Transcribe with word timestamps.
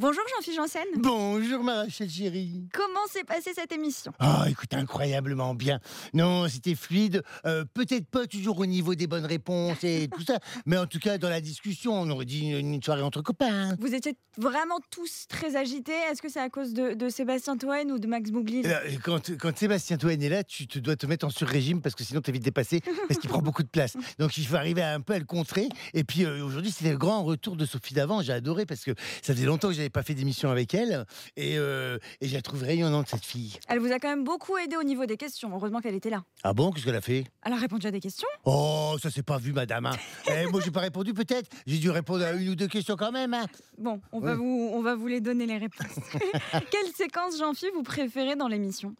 Bonjour 0.00 0.22
Jean-Philippe 0.36 0.56
Janssen. 0.58 0.82
Bonjour 0.96 1.62
ma 1.62 1.88
chérie. 1.88 2.68
Comment 2.72 3.06
s'est 3.08 3.22
passée 3.24 3.52
cette 3.54 3.70
émission? 3.72 4.12
Ah, 4.18 4.46
écoute, 4.50 4.74
incroyablement 4.74 5.54
bien. 5.54 5.78
Non, 6.12 6.48
c'était 6.48 6.74
fluide. 6.74 7.22
Euh, 7.46 7.64
Peut-être 7.74 8.06
pas 8.08 8.26
toujours 8.26 8.58
au 8.58 8.66
niveau 8.66 8.94
des 8.96 9.06
bonnes 9.06 9.24
réponses 9.24 9.82
et 9.84 10.08
tout 10.14 10.22
ça, 10.22 10.38
mais 10.66 10.76
en 10.76 10.86
tout 10.86 10.98
cas 10.98 11.16
dans 11.16 11.28
la 11.28 11.40
discussion, 11.40 11.92
on 11.94 12.10
aurait 12.10 12.24
dit 12.24 12.50
une, 12.50 12.74
une 12.74 12.82
soirée 12.82 13.02
entre 13.02 13.22
copains. 13.22 13.76
Vous 13.78 13.94
étiez 13.94 14.16
vraiment 14.36 14.78
tous 14.90 15.26
très 15.28 15.54
agités. 15.56 15.92
Est-ce 16.10 16.20
que 16.20 16.28
c'est 16.28 16.40
à 16.40 16.50
cause 16.50 16.74
de, 16.74 16.94
de 16.94 17.08
Sébastien 17.08 17.56
Toen 17.56 17.92
ou 17.92 17.98
de 17.98 18.06
Max 18.08 18.30
Boublil 18.30 18.66
Euh, 18.66 18.80
Quand, 19.04 19.30
quand 19.38 19.56
Sébastien 19.56 19.96
Toen 19.96 20.10
est 20.20 20.28
là, 20.28 20.42
tu 20.42 20.66
te 20.66 20.78
dois 20.80 20.96
te 20.96 21.06
mettre 21.06 21.24
en 21.26 21.30
sur-régime 21.30 21.80
parce 21.80 21.94
que 21.94 22.02
sinon 22.04 22.20
t'es 22.20 22.32
vite 22.32 22.42
dépassé 22.44 22.80
parce 23.08 23.20
qu'il 23.20 23.30
prend 23.30 23.42
beaucoup 23.42 23.62
de 23.62 23.68
place. 23.68 23.96
Donc 24.18 24.36
il 24.38 24.46
faut 24.46 24.56
arriver 24.56 24.82
à 24.82 24.92
un 24.94 25.00
peu 25.00 25.14
à 25.14 25.18
le 25.18 25.24
contrer. 25.24 25.68
Et 25.94 26.02
puis 26.04 26.24
euh, 26.24 26.44
aujourd'hui, 26.44 26.72
c'était 26.72 26.90
le 26.90 26.98
grand 26.98 27.22
retour 27.22 27.56
de 27.56 27.64
Sophie 27.64 27.94
d'avant. 27.94 28.22
J'ai 28.22 28.32
adoré 28.32 28.66
parce 28.66 28.84
que 28.84 28.90
ça 29.22 29.32
faisait 29.34 29.46
longtemps 29.46 29.68
que 29.68 29.74
j'avais 29.74 29.83
pas 29.90 30.02
fait 30.02 30.14
d'émission 30.14 30.50
avec 30.50 30.74
elle 30.74 31.04
et, 31.36 31.58
euh, 31.58 31.98
et 32.20 32.28
je 32.28 32.34
la 32.34 32.42
trouve 32.42 32.62
rayonnante 32.62 33.08
cette 33.08 33.24
fille. 33.24 33.56
Elle 33.68 33.78
vous 33.78 33.92
a 33.92 33.98
quand 33.98 34.08
même 34.08 34.24
beaucoup 34.24 34.56
aidé 34.58 34.76
au 34.76 34.82
niveau 34.82 35.06
des 35.06 35.16
questions. 35.16 35.50
Heureusement 35.54 35.80
qu'elle 35.80 35.94
était 35.94 36.10
là. 36.10 36.22
Ah 36.42 36.52
bon, 36.52 36.70
qu'est-ce 36.72 36.84
qu'elle 36.84 36.94
a 36.96 37.00
fait? 37.00 37.24
Elle 37.44 37.52
a 37.52 37.56
répondu 37.56 37.86
à 37.86 37.90
des 37.90 38.00
questions 38.00 38.28
Oh, 38.44 38.96
ça 39.02 39.10
s'est 39.10 39.22
pas 39.22 39.38
vu, 39.38 39.52
madame. 39.52 39.86
hein. 39.86 39.96
Eh, 40.30 40.46
moi, 40.46 40.60
j'ai 40.64 40.70
pas 40.70 40.80
répondu, 40.80 41.12
peut-être. 41.14 41.48
J'ai 41.66 41.78
dû 41.78 41.90
répondre 41.90 42.24
à 42.24 42.32
une 42.32 42.48
ou 42.50 42.54
deux 42.54 42.68
questions 42.68 42.96
quand 42.96 43.12
même. 43.12 43.34
hein. 43.34 43.46
Bon, 43.78 44.00
on, 44.12 44.20
va 44.20 44.34
vous, 44.34 44.70
on 44.72 44.82
va 44.82 44.94
vous 44.94 45.06
les 45.06 45.20
donner 45.20 45.46
les 45.46 45.58
réponses. 45.58 45.86
Quelle 46.70 46.92
séquence, 46.96 47.38
Jean-Philippe, 47.38 47.74
vous 47.74 47.82
préférez 47.82 48.36
dans 48.36 48.48
l'émission? 48.48 48.94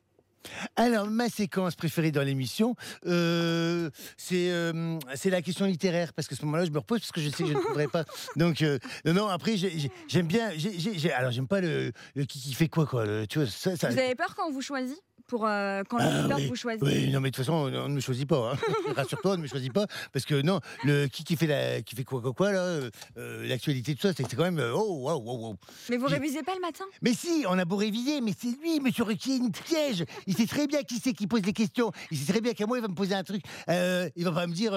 Alors, 0.76 1.08
ma 1.08 1.28
séquence 1.28 1.74
préférée 1.74 2.10
dans 2.10 2.22
l'émission, 2.22 2.74
euh, 3.06 3.90
c'est 4.16 4.50
euh, 4.50 4.98
c'est 5.14 5.30
la 5.30 5.42
question 5.42 5.66
littéraire, 5.66 6.12
parce 6.12 6.28
que 6.28 6.34
ce 6.34 6.44
moment-là, 6.44 6.64
je 6.64 6.70
me 6.70 6.78
repose 6.78 7.00
parce 7.00 7.12
que 7.12 7.20
je 7.20 7.28
sais 7.30 7.42
que 7.44 7.48
je 7.48 7.54
ne 7.54 7.60
trouverai 7.60 7.88
pas. 7.88 8.04
Donc, 8.36 8.62
euh, 8.62 8.78
non, 9.04 9.14
non, 9.14 9.28
après, 9.28 9.56
j'ai- 9.56 9.78
j'ai- 9.78 9.90
j'aime 10.08 10.26
bien. 10.26 10.50
j'ai- 10.56 10.78
j'ai- 10.78 10.98
j'ai- 10.98 11.12
alors, 11.12 11.30
j'aime 11.30 11.48
pas 11.48 11.60
le, 11.60 11.92
le 12.14 12.24
qui, 12.24 12.40
qui 12.40 12.54
fait 12.54 12.68
quoi, 12.68 12.86
quoi. 12.86 13.04
le- 13.06 13.26
tu 13.26 13.38
vois, 13.38 13.48
ça, 13.48 13.76
ça- 13.76 13.88
Vous 13.88 13.98
avez 13.98 14.14
peur 14.14 14.34
quand 14.36 14.46
on 14.48 14.52
vous 14.52 14.62
choisit? 14.62 14.98
Pour, 15.26 15.46
euh, 15.46 15.82
Quand 15.88 15.98
Ah, 16.00 16.10
l'auditeur 16.10 16.38
oui, 16.38 16.46
vous 16.48 16.56
choisit 16.56 16.82
Oui, 16.82 17.10
non, 17.10 17.20
mais 17.20 17.30
de 17.30 17.36
toute 17.36 17.44
façon, 17.44 17.54
on 17.72 17.88
ne 17.88 17.94
me 17.94 18.00
choisit 18.00 18.28
pas. 18.28 18.52
Hein. 18.52 18.56
Rassure-toi, 18.96 19.32
on 19.32 19.36
ne 19.36 19.42
me 19.42 19.46
choisit 19.46 19.72
pas. 19.72 19.86
Parce 20.12 20.24
que 20.24 20.40
non, 20.42 20.60
le 20.84 21.06
qui, 21.06 21.24
qui 21.24 21.36
fait 21.36 21.46
la, 21.46 21.82
qui 21.82 21.94
fait 21.96 22.04
quoi, 22.04 22.20
quoi, 22.20 22.32
quoi, 22.32 22.52
là, 22.52 22.60
euh, 22.60 22.90
euh, 23.16 23.46
l'actualité, 23.46 23.94
tout 23.94 24.02
ça, 24.02 24.12
c'est 24.16 24.24
quand 24.34 24.42
même. 24.44 24.58
euh, 24.58 24.72
oh, 24.74 24.98
waouh, 25.02 25.20
waouh, 25.22 25.40
waouh. 25.42 25.56
Mais 25.90 25.96
vous 25.96 26.06
révisez 26.06 26.42
pas 26.42 26.54
le 26.54 26.60
matin? 26.60 26.84
Mais 27.02 27.14
si, 27.14 27.44
on 27.48 27.58
a 27.58 27.64
beau 27.64 27.76
réviser, 27.76 28.20
mais 28.20 28.32
c'est 28.38 28.56
lui, 28.62 28.80
monsieur 28.80 29.04
Ruquier, 29.04 29.38
nous 29.38 29.50
piège. 29.50 30.04
Il 30.26 30.36
sait 30.36 30.46
très 30.46 30.66
bien 30.66 30.82
qui 30.82 30.98
c'est 30.98 31.12
qui 31.12 31.26
pose 31.26 31.42
les 31.44 31.52
questions. 31.52 31.90
Il 32.10 32.18
sait 32.18 32.30
très 32.32 32.40
bien 32.40 32.52
qu'à 32.52 32.66
moi, 32.66 32.78
il 32.78 32.82
va 32.82 32.88
me 32.88 32.94
poser 32.94 33.14
un 33.14 33.24
truc. 33.24 33.42
Euh, 33.68 34.08
il 34.16 34.24
va 34.24 34.32
pas 34.32 34.46
me 34.46 34.52
dire 34.52 34.72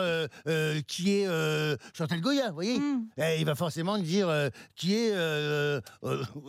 qui 0.88 1.12
est 1.12 1.28
Chantal 1.98 2.22
Goya, 2.22 2.50
vous 2.50 2.56
voyez 2.56 2.78
Hmm. 2.78 3.06
Eh, 3.18 3.38
Il 3.40 3.46
va 3.46 3.56
forcément 3.56 3.98
me 3.98 4.04
dire 4.04 4.30
qui 4.76 4.94
est 4.96 5.14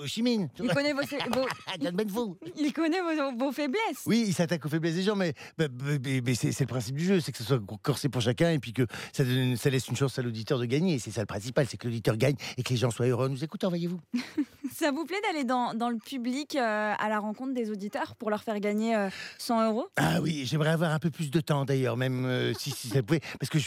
Chimine. 0.07 0.49
Il 0.61 0.69
connaît 0.73 0.93
vos, 0.93 1.01
il 2.59 2.73
connaît 2.73 3.01
vos, 3.01 3.37
vos 3.37 3.53
faiblesses. 3.53 3.79
Oui, 4.07 4.25
il 4.29 4.35
s'attaque 4.35 4.65
aux 4.67 4.69
faiblesses 4.69 4.95
des 4.95 5.03
gens, 5.03 5.17
mais, 5.17 5.35
mais, 5.59 5.69
mais- 6.05 6.21
mais 6.25 6.35
c'est 6.35 6.59
le 6.61 6.67
principe 6.67 6.97
du 6.97 7.05
jeu, 7.05 7.21
c'est 7.21 7.33
que 7.33 7.39
ce 7.39 7.45
soit 7.45 7.61
corsé 7.83 8.09
pour 8.09 8.21
chacun 8.23 8.51
et 8.51 8.59
puis 8.59 8.73
que 8.73 8.87
ça, 9.13 9.25
donne- 9.25 9.57
ça 9.57 9.71
laisse 9.71 9.89
une 9.89 9.97
chance 9.97 10.19
à 10.19 10.23
l'auditeur 10.23 10.59
de 10.59 10.65
gagner. 10.67 10.95
Et 10.95 10.99
c'est 10.99 11.11
ça 11.11 11.21
le 11.21 11.27
principal, 11.27 11.67
c'est 11.69 11.77
que 11.77 11.87
l'auditeur 11.87 12.17
gagne 12.17 12.37
et 12.57 12.63
que 12.63 12.71
les 12.71 12.77
gens 12.77 12.91
soient 12.91 13.07
heureux 13.07 13.27
en 13.27 13.31
nous 13.31 13.45
écoutant, 13.45 13.69
voyez-vous. 13.69 14.01
Ça 14.77 14.93
vous 14.93 15.07
plaît 15.07 15.21
d'aller 15.23 15.45
dans, 15.45 15.73
dans 15.75 15.89
le 15.89 15.97
public 15.97 16.55
euh, 16.55 16.93
à 16.97 17.09
la 17.09 17.19
rencontre 17.19 17.53
des 17.55 17.71
auditeurs 17.71 18.15
pour 18.17 18.29
leur 18.31 18.43
faire 18.45 18.61
gagner 18.61 18.95
euh, 18.95 19.09
100 19.39 19.71
euros? 19.71 19.89
Ah 19.97 20.21
oui, 20.21 20.45
j'aimerais 20.45 20.69
avoir 20.71 20.93
un 20.93 20.99
peu 20.99 21.11
plus 21.11 21.31
de 21.31 21.41
temps 21.41 21.65
d'ailleurs, 21.65 21.97
même 21.97 22.27
euh, 22.27 22.53
si, 22.55 22.71
si 22.71 22.89
ça 22.89 23.03
pouvait, 23.03 23.21
parce 23.41 23.49
que 23.51 23.59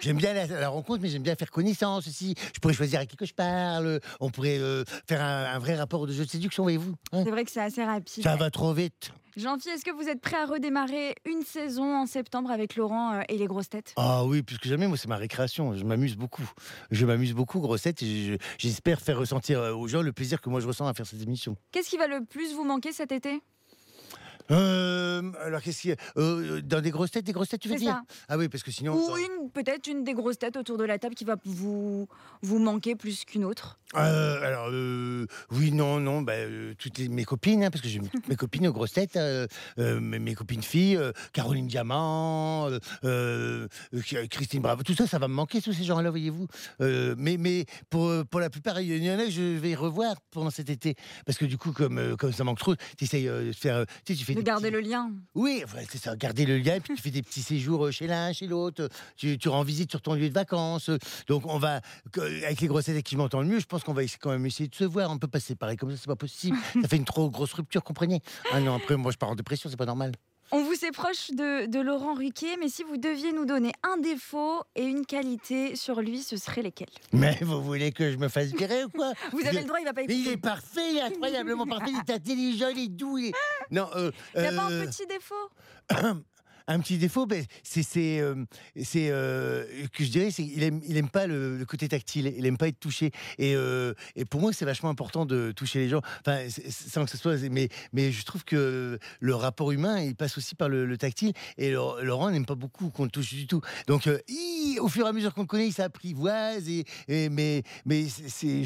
j'aime 0.00 0.16
bien 0.16 0.34
la, 0.34 0.46
la 0.46 0.68
rencontre, 0.68 1.00
mais 1.00 1.08
j'aime 1.08 1.22
bien 1.22 1.36
faire 1.36 1.50
connaissance 1.50 2.06
aussi. 2.08 2.34
Je 2.54 2.58
pourrais 2.58 2.74
choisir 2.74 3.00
à 3.00 3.06
qui 3.06 3.16
que 3.16 3.24
je 3.24 3.34
parle. 3.34 4.00
On 4.20 4.30
pourrait 4.30 4.58
euh, 4.58 4.84
faire 5.08 5.22
un, 5.22 5.44
un 5.54 5.58
vrai 5.60 5.76
rapport 5.76 6.06
de 6.06 6.12
jeu 6.12 6.24
de 6.26 6.30
séduction, 6.30 6.64
voyez-vous. 6.64 6.94
hein. 7.12 7.22
C'est 7.24 7.30
vrai 7.30 7.44
que 7.44 7.50
c'est 7.52 7.60
assez 7.62 7.84
rapide. 7.84 8.24
ça 8.24 8.36
va 8.36 8.50
trop 8.50 8.74
vite. 8.74 9.12
Jean-Philippe, 9.38 9.76
est-ce 9.76 9.84
que 9.84 9.92
vous 9.92 10.08
êtes 10.08 10.20
prêt 10.20 10.36
à 10.36 10.46
redémarrer 10.46 11.14
une 11.24 11.42
saison 11.42 11.94
en 11.96 12.06
septembre 12.06 12.50
avec 12.50 12.74
Laurent 12.74 13.12
euh, 13.14 13.20
et 13.28 13.38
les 13.38 13.46
grosses 13.46 13.68
têtes? 13.68 13.92
Ah 13.96 14.24
oui, 14.24 14.42
plus 14.42 14.58
que 14.58 14.68
jamais, 14.68 14.88
moi 14.88 14.96
c'est 14.96 15.06
ma 15.06 15.16
récréation. 15.16 15.76
Je 15.76 15.84
m'amuse 15.84 16.16
beaucoup. 16.16 16.42
Je 16.90 17.06
m'amuse 17.06 17.34
beaucoup, 17.34 17.60
grossette, 17.60 18.02
et 18.02 18.24
je- 18.32 18.36
j'espère 18.58 19.00
faire 19.00 19.16
ressentir 19.18 19.60
euh, 19.60 19.72
aux 19.74 19.86
gens 19.86 20.02
le 20.02 20.12
plaisir 20.12 20.40
que 20.40 20.50
moi 20.50 20.58
je 20.58 20.66
ressens 20.66 20.88
à 20.88 20.92
faire 20.92 21.06
cette 21.06 21.22
émission. 21.22 21.56
Qu'est-ce 21.70 21.88
qui 21.88 21.96
va 21.96 22.08
le 22.08 22.24
plus 22.24 22.52
vous 22.52 22.64
manquer 22.64 22.90
cet 22.92 23.12
été? 23.12 23.40
Euh, 24.50 25.22
alors 25.44 25.60
qu'est-ce 25.62 25.82
qu'il 25.82 25.90
y 25.90 25.92
a? 25.92 25.96
Euh, 26.16 26.60
Dans 26.62 26.80
des 26.80 26.90
grosses 26.90 27.10
têtes, 27.10 27.24
des 27.24 27.32
grosses 27.32 27.48
têtes, 27.48 27.60
tu 27.60 27.68
veux 27.68 27.74
C'est 27.74 27.80
dire? 27.84 27.92
ça. 27.92 28.02
Ah 28.28 28.38
oui, 28.38 28.48
parce 28.48 28.62
que 28.62 28.70
sinon. 28.70 28.94
Ou 28.94 29.16
une, 29.16 29.50
peut-être 29.50 29.86
une 29.86 30.04
des 30.04 30.14
grosses 30.14 30.38
têtes 30.38 30.56
autour 30.56 30.78
de 30.78 30.84
la 30.84 30.98
table 30.98 31.14
qui 31.14 31.24
va 31.24 31.36
vous, 31.44 32.08
vous 32.42 32.58
manquer 32.58 32.94
plus 32.96 33.24
qu'une 33.24 33.44
autre 33.44 33.78
Euh, 33.96 34.42
alors, 34.46 34.68
euh, 34.70 35.26
oui, 35.50 35.72
non, 35.72 35.98
non, 36.00 36.22
bah, 36.22 36.32
euh, 36.34 36.74
toutes 36.78 36.98
les- 36.98 37.08
mes 37.08 37.24
copines, 37.24 37.64
hein, 37.64 37.70
parce 37.70 37.82
que 37.82 37.88
j'ai 37.88 38.00
mes 38.28 38.36
copines 38.36 38.66
aux 38.68 38.72
grosses 38.72 38.92
têtes, 38.92 39.16
euh, 39.16 39.46
euh, 39.78 39.98
mes, 40.00 40.18
mes 40.18 40.34
copines 40.34 40.62
filles, 40.62 40.96
euh, 40.96 41.12
Caroline 41.32 41.66
Diamant, 41.66 42.68
euh, 42.70 42.78
euh, 43.04 43.66
euh, 43.94 44.26
Christine 44.28 44.60
Bravo, 44.62 44.82
tout 44.82 44.94
ça, 44.94 45.06
ça 45.06 45.18
va 45.18 45.26
me 45.28 45.34
manquer, 45.34 45.60
tous 45.62 45.72
ces 45.72 45.84
gens-là, 45.84 46.10
voyez-vous. 46.10 46.46
Euh, 46.80 47.14
mais 47.18 47.36
mais 47.38 47.64
pour, 47.90 48.12
pour 48.30 48.40
la 48.40 48.50
plupart, 48.50 48.80
il 48.80 49.02
y 49.02 49.10
en 49.10 49.18
a 49.18 49.24
que 49.24 49.30
je 49.30 49.56
vais 49.56 49.74
revoir 49.74 50.16
pendant 50.30 50.50
cet 50.50 50.68
été, 50.70 50.94
parce 51.26 51.38
que 51.38 51.44
du 51.46 51.56
coup, 51.58 51.72
comme, 51.72 51.98
euh, 51.98 52.16
comme 52.16 52.32
ça 52.32 52.44
manque 52.44 52.58
trop, 52.58 52.74
tu 52.96 53.04
essayes 53.04 53.24
de 53.26 53.52
faire. 53.52 53.76
euh, 53.76 53.84
Tu 54.04 54.12
sais, 54.12 54.18
tu 54.18 54.24
fais 54.24 54.34
Garder 54.42 54.70
le 54.70 54.80
lien 54.80 55.10
oui, 55.34 55.62
voilà, 55.66 55.86
c'est 55.88 55.98
ça, 55.98 56.16
garder 56.16 56.46
le 56.46 56.58
lien, 56.58 56.74
et 56.74 56.80
puis 56.80 56.94
tu 56.94 57.00
fais 57.00 57.10
des 57.10 57.22
petits 57.22 57.42
séjours 57.42 57.86
euh, 57.86 57.90
chez 57.90 58.06
l'un, 58.06 58.32
chez 58.32 58.46
l'autre, 58.46 58.88
tu, 59.16 59.38
tu 59.38 59.48
rends 59.48 59.62
visite 59.62 59.90
sur 59.90 60.00
ton 60.00 60.14
lieu 60.14 60.28
de 60.28 60.34
vacances. 60.34 60.90
Donc 61.26 61.44
on 61.46 61.58
va, 61.58 61.80
avec 62.16 62.60
les 62.60 62.66
grossettes 62.66 63.02
qui 63.02 63.16
le 63.16 63.44
mieux, 63.44 63.60
je 63.60 63.66
pense 63.66 63.84
qu'on 63.84 63.92
va 63.92 64.02
quand 64.02 64.30
même 64.30 64.46
essayer 64.46 64.68
de 64.68 64.74
se 64.74 64.84
voir. 64.84 65.10
On 65.10 65.18
peut 65.18 65.28
pas 65.28 65.40
se 65.40 65.46
séparer 65.46 65.76
comme 65.76 65.90
ça, 65.90 65.96
c'est 65.96 66.06
pas 66.06 66.16
possible. 66.16 66.56
ça 66.82 66.88
fait 66.88 66.96
une 66.96 67.04
trop 67.04 67.30
grosse 67.30 67.52
rupture, 67.52 67.84
comprenez? 67.84 68.20
Ah 68.52 68.60
non, 68.60 68.74
après 68.74 68.96
moi 68.96 69.12
je 69.12 69.16
pars 69.16 69.30
en 69.30 69.34
dépression, 69.34 69.68
c'est 69.70 69.76
pas 69.76 69.86
normal. 69.86 70.12
On 70.50 70.62
vous 70.62 70.84
est 70.84 70.92
proche 70.92 71.30
de, 71.30 71.66
de 71.66 71.78
Laurent 71.80 72.14
Ruquier, 72.14 72.56
mais 72.58 72.68
si 72.68 72.82
vous 72.82 72.96
deviez 72.96 73.32
nous 73.32 73.44
donner 73.44 73.72
un 73.82 73.98
défaut 73.98 74.62
et 74.76 74.84
une 74.84 75.04
qualité 75.04 75.76
sur 75.76 76.00
lui, 76.00 76.22
ce 76.22 76.36
serait 76.38 76.62
lesquels? 76.62 76.88
Mais 77.12 77.36
vous 77.42 77.60
voulez 77.62 77.92
que 77.92 78.10
je 78.10 78.16
me 78.16 78.28
fasse 78.28 78.46
virer 78.52 78.84
ou 78.84 78.88
quoi? 78.88 79.12
Vous 79.32 79.46
avez 79.46 79.60
le 79.60 79.66
droit, 79.66 79.78
il 79.78 79.84
va 79.84 79.92
pas 79.92 80.00
Mais 80.06 80.14
il 80.14 80.20
écouter. 80.20 80.32
est 80.32 80.36
parfait, 80.38 80.90
il 80.92 80.96
est 80.96 81.02
incroyablement 81.02 81.66
parfait, 81.66 81.90
il 81.90 81.98
est 81.98 82.14
intelligent, 82.14 82.68
il 82.68 82.78
est 82.84 82.88
doux. 82.88 83.18
il 83.18 83.26
est- 83.28 83.34
Non, 83.70 83.88
euh, 83.94 84.10
Il 84.36 84.40
n'y 84.40 84.46
a 84.46 84.52
pas 84.52 84.62
un 84.62 84.72
euh, 84.72 84.86
petit 84.86 85.06
défaut? 85.06 85.34
Un 86.70 86.80
petit 86.80 86.98
défaut, 86.98 87.24
ben, 87.24 87.44
c'est 87.62 88.20
euh, 88.20 88.44
c'est, 88.82 89.08
euh, 89.10 89.64
que 89.90 90.04
je 90.04 90.10
dirais, 90.10 90.28
il 90.28 90.96
aime 90.98 91.08
pas 91.08 91.26
le, 91.26 91.64
côté 91.66 91.88
tactile, 91.88 92.34
il 92.36 92.44
aime 92.44 92.58
pas 92.58 92.68
être 92.68 92.78
touché. 92.78 93.10
Et, 93.38 93.54
euh, 93.56 93.94
et 94.16 94.26
pour 94.26 94.42
moi, 94.42 94.52
c'est 94.52 94.66
vachement 94.66 94.90
important 94.90 95.24
de 95.24 95.50
toucher 95.52 95.78
les 95.78 95.88
gens. 95.88 96.02
Enfin, 96.20 96.40
sans 96.68 97.06
que 97.06 97.10
ce 97.10 97.16
soit, 97.16 97.36
mais 97.50 97.70
mais 97.94 98.12
je 98.12 98.22
trouve 98.22 98.44
que 98.44 98.98
le 99.18 99.34
rapport 99.34 99.72
humain, 99.72 100.00
il 100.02 100.14
passe 100.14 100.36
aussi 100.36 100.54
par 100.54 100.68
le, 100.68 100.84
le 100.84 100.98
tactile. 100.98 101.32
Et 101.56 101.70
Laurent 101.72 102.30
n'aime 102.30 102.44
pas 102.44 102.54
beaucoup 102.54 102.90
qu'on 102.90 103.04
le 103.04 103.10
touche 103.10 103.32
du 103.32 103.46
tout. 103.46 103.62
Donc, 103.86 104.06
euh, 104.06 104.18
au 104.80 104.88
fur 104.88 105.06
et 105.06 105.08
à 105.08 105.12
mesure 105.12 105.32
qu'on 105.32 105.42
le 105.42 105.46
connaît, 105.46 105.68
il 105.68 105.72
s'apprivoise. 105.72 106.68
Et, 106.68 106.84
et 107.08 107.30
mais 107.30 107.62
c'est- 108.28 108.64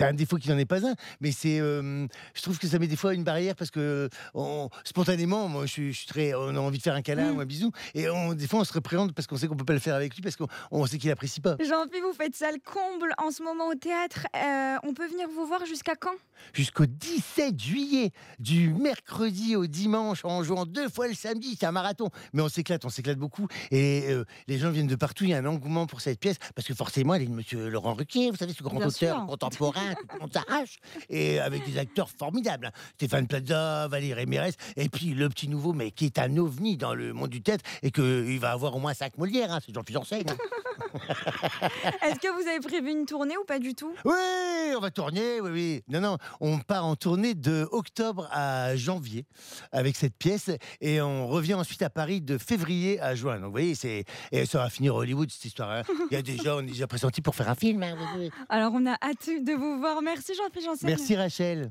un 0.00 0.14
défaut 0.14 0.36
qui 0.38 0.48
n'en 0.48 0.58
est 0.58 0.64
pas 0.64 0.86
un. 0.86 0.94
Mais 1.20 1.32
c'est 1.32 1.58
je 1.58 2.42
trouve 2.42 2.58
que 2.58 2.66
ça 2.66 2.78
met 2.78 2.86
des 2.86 2.96
fois 2.96 3.12
une 3.12 3.24
barrière 3.24 3.56
parce 3.56 3.70
que 3.70 4.08
on, 4.32 4.70
spontanément, 4.84 5.48
moi, 5.48 5.66
je 5.66 5.92
suis 5.92 6.06
très, 6.06 6.32
on 6.32 6.48
a 6.56 6.58
envie 6.58 6.78
de 6.78 6.82
faire 6.82 6.93
un 6.94 7.02
câlin 7.02 7.32
Mm. 7.32 7.36
ou 7.36 7.40
un 7.40 7.44
bisou, 7.46 7.70
et 7.94 8.08
on, 8.08 8.34
des 8.34 8.46
fois, 8.46 8.60
on 8.60 8.64
se 8.64 8.72
représente 8.72 9.12
parce 9.12 9.26
qu'on 9.26 9.36
sait 9.36 9.46
qu'on 9.48 9.56
peut 9.56 9.64
pas 9.64 9.72
le 9.72 9.78
faire 9.78 9.94
avec 9.94 10.14
lui 10.14 10.22
parce 10.22 10.36
qu'on 10.36 10.46
on 10.70 10.86
sait 10.86 10.98
qu'il 10.98 11.10
apprécie 11.10 11.40
pas. 11.40 11.56
Jean-Philippe, 11.60 12.04
vous 12.04 12.12
faites 12.12 12.34
ça 12.36 12.50
le 12.52 12.58
comble 12.64 13.12
en 13.18 13.30
ce 13.30 13.42
moment 13.42 13.68
au 13.68 13.74
théâtre. 13.74 14.26
Euh, 14.36 14.76
on 14.84 14.94
peut 14.94 15.06
venir 15.06 15.26
vous 15.34 15.46
voir 15.46 15.64
jusqu'à 15.66 15.94
quand? 15.96 16.14
Jusqu'au 16.52 16.84
17 16.86 17.58
juillet, 17.60 18.10
du 18.38 18.72
mercredi 18.74 19.56
au 19.56 19.66
dimanche, 19.66 20.24
en 20.24 20.42
jouant 20.42 20.66
deux 20.66 20.88
fois 20.88 21.08
le 21.08 21.14
samedi, 21.14 21.56
c'est 21.58 21.66
un 21.66 21.72
marathon. 21.72 22.10
Mais 22.32 22.42
on 22.42 22.48
s'éclate, 22.48 22.84
on 22.84 22.88
s'éclate 22.90 23.18
beaucoup, 23.18 23.46
et 23.70 24.04
euh, 24.10 24.24
les 24.48 24.58
gens 24.58 24.70
viennent 24.70 24.86
de 24.86 24.96
partout. 24.96 25.24
Il 25.24 25.30
y 25.30 25.34
a 25.34 25.38
un 25.38 25.46
engouement 25.46 25.86
pour 25.86 26.00
cette 26.00 26.20
pièce 26.20 26.36
parce 26.54 26.66
que 26.68 26.74
forcément, 26.74 27.14
elle 27.14 27.22
est 27.22 27.26
de 27.26 27.32
Monsieur 27.32 27.68
Laurent 27.68 27.94
Ruquier, 27.94 28.30
vous 28.30 28.36
savez, 28.36 28.52
ce 28.52 28.62
grand 28.62 28.76
Bien 28.76 28.88
auteur 28.88 29.16
sûr. 29.18 29.26
contemporain, 29.26 29.94
monde 30.20 30.32
s'arrache, 30.32 30.78
et 31.08 31.38
avec 31.40 31.64
des 31.66 31.78
acteurs 31.78 32.10
formidables. 32.10 32.66
hein. 32.66 32.72
Stéphane 32.96 33.26
Plaza, 33.26 33.88
Valérie 33.88 34.26
Mérès, 34.26 34.54
et 34.76 34.88
puis 34.88 35.14
le 35.14 35.28
petit 35.28 35.48
nouveau, 35.48 35.72
mais 35.72 35.90
qui 35.90 36.04
est 36.06 36.18
un 36.18 36.36
ovni 36.36 36.76
dans 36.76 36.83
le 36.92 37.12
monde 37.14 37.30
du 37.30 37.40
théâtre 37.42 37.64
et 37.82 37.90
qu'il 37.90 38.38
va 38.38 38.50
avoir 38.52 38.74
au 38.76 38.78
moins 38.78 38.92
5 38.94 39.16
Molières, 39.16 39.50
hein, 39.52 39.60
c'est 39.64 39.72
Jean-Philippe 39.74 39.98
Janssen. 40.04 40.22
hein. 40.28 40.36
Est-ce 42.02 42.18
que 42.20 42.28
vous 42.42 42.48
avez 42.48 42.60
prévu 42.60 42.90
une 42.90 43.06
tournée 43.06 43.36
ou 43.36 43.44
pas 43.44 43.58
du 43.58 43.74
tout? 43.74 43.94
Oui, 44.04 44.12
on 44.76 44.80
va 44.80 44.90
tourner, 44.90 45.40
oui, 45.40 45.50
oui. 45.52 45.82
Non, 45.88 46.00
non, 46.00 46.18
on 46.40 46.58
part 46.58 46.84
en 46.84 46.96
tournée 46.96 47.34
de 47.34 47.66
octobre 47.72 48.28
à 48.32 48.76
janvier 48.76 49.24
avec 49.72 49.96
cette 49.96 50.16
pièce 50.16 50.50
et 50.80 51.00
on 51.00 51.26
revient 51.28 51.54
ensuite 51.54 51.82
à 51.82 51.90
Paris 51.90 52.20
de 52.20 52.38
février 52.38 53.00
à 53.00 53.14
juin. 53.14 53.36
Donc, 53.36 53.46
vous 53.46 53.50
voyez, 53.52 53.74
c'est 53.74 54.04
et 54.32 54.46
ça 54.46 54.58
va 54.58 54.70
finir 54.70 54.94
Hollywood 54.94 55.30
cette 55.30 55.44
histoire. 55.44 55.70
hein. 55.70 55.82
Il 56.10 56.14
y 56.14 56.18
a 56.18 56.22
déjà, 56.22 56.56
on 56.56 56.60
est 56.60 56.66
déjà 56.66 56.86
pressenti 56.86 57.20
pour 57.22 57.34
faire 57.34 57.48
un 57.48 57.54
film. 57.54 57.82
hein, 57.82 57.94
oui, 57.98 58.06
oui. 58.24 58.30
Alors 58.48 58.72
on 58.74 58.84
a 58.86 58.94
hâte 59.02 59.28
de 59.28 59.52
vous 59.52 59.78
voir. 59.78 60.02
Merci 60.02 60.32
Jean-Philippe 60.34 60.64
Janssen. 60.66 60.88
Merci 60.88 61.16
Rachel. 61.16 61.70